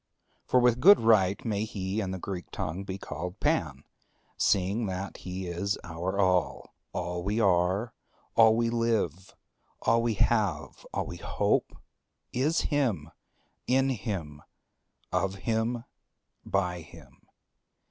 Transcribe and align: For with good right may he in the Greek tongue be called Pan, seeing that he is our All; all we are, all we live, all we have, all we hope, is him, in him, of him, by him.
For 0.47 0.59
with 0.59 0.79
good 0.79 0.99
right 0.99 1.45
may 1.45 1.63
he 1.63 2.01
in 2.01 2.09
the 2.09 2.17
Greek 2.17 2.49
tongue 2.49 2.83
be 2.83 2.97
called 2.97 3.39
Pan, 3.39 3.83
seeing 4.35 4.87
that 4.87 5.17
he 5.17 5.45
is 5.45 5.77
our 5.83 6.17
All; 6.19 6.73
all 6.91 7.23
we 7.23 7.39
are, 7.39 7.93
all 8.35 8.55
we 8.55 8.71
live, 8.71 9.35
all 9.83 10.01
we 10.01 10.15
have, 10.15 10.87
all 10.91 11.05
we 11.05 11.17
hope, 11.17 11.77
is 12.33 12.61
him, 12.61 13.11
in 13.67 13.89
him, 13.89 14.41
of 15.13 15.35
him, 15.45 15.83
by 16.43 16.81
him. 16.81 17.27